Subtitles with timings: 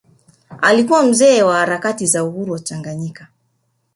[0.61, 3.27] Alikuwa mzee wa harakati za uhuru wa Tanganyika